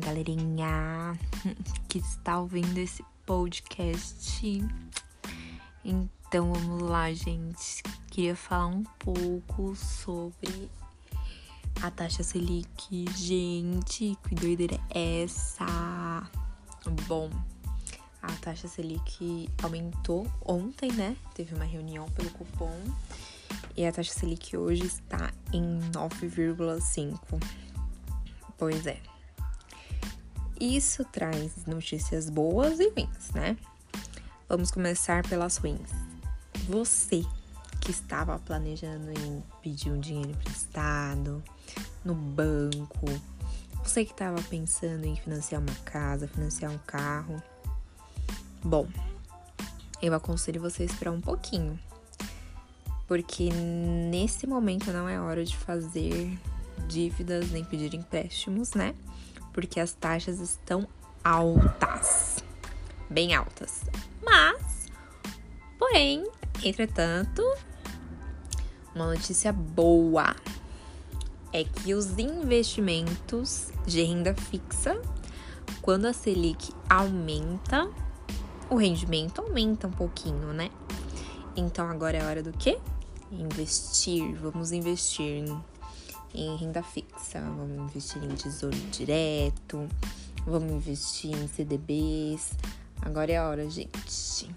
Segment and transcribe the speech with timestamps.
[0.00, 1.18] galerinha
[1.88, 4.62] que está ouvindo esse podcast.
[5.84, 7.82] Então vamos lá, gente.
[8.10, 10.70] Queria falar um pouco sobre
[11.82, 13.04] a taxa Selic.
[13.16, 16.30] Gente, que doideira é essa?
[17.06, 17.30] Bom,
[18.22, 21.16] a taxa Selic aumentou ontem, né?
[21.34, 22.78] Teve uma reunião pelo cupom
[23.76, 27.63] e a taxa Selic hoje está em 9,5.
[28.58, 29.00] Pois é.
[30.60, 33.56] Isso traz notícias boas e ruins, né?
[34.48, 35.90] Vamos começar pelas ruins.
[36.68, 37.24] Você
[37.80, 41.42] que estava planejando em pedir um dinheiro emprestado
[42.04, 43.06] no banco,
[43.82, 47.42] você que estava pensando em financiar uma casa, financiar um carro.
[48.62, 48.88] Bom,
[50.00, 51.78] eu aconselho você a esperar um pouquinho,
[53.06, 56.38] porque nesse momento não é hora de fazer
[56.86, 58.94] dívidas nem pedir empréstimos, né?
[59.52, 60.86] Porque as taxas estão
[61.22, 62.44] altas,
[63.08, 63.82] bem altas.
[64.22, 64.86] Mas,
[65.78, 66.24] porém,
[66.62, 67.42] entretanto,
[68.94, 70.36] uma notícia boa
[71.52, 75.00] é que os investimentos de renda fixa,
[75.80, 77.88] quando a Selic aumenta,
[78.68, 80.70] o rendimento aumenta um pouquinho, né?
[81.56, 82.78] Então agora é hora do quê?
[83.30, 84.34] Investir.
[84.34, 85.64] Vamos investir em,
[86.34, 89.88] em renda fixa, vamos investir em tesouro direto,
[90.44, 92.52] vamos investir em CDBs.
[93.00, 94.50] Agora é a hora, gente.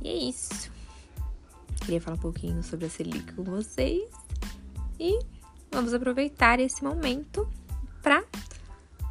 [0.00, 0.70] E é isso.
[1.80, 4.08] Queria falar um pouquinho sobre a Selic com vocês.
[4.98, 5.18] E
[5.72, 7.48] vamos aproveitar esse momento
[8.02, 8.22] para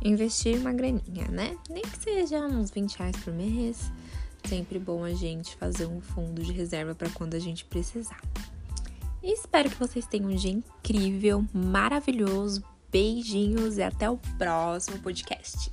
[0.04, 1.58] investir uma graninha, né?
[1.70, 3.92] Nem que seja uns 20 reais por mês.
[4.48, 8.22] Sempre bom a gente fazer um fundo de reserva para quando a gente precisar.
[9.22, 12.64] Espero que vocês tenham um dia incrível, maravilhoso.
[12.92, 15.70] Beijinhos e até o próximo podcast.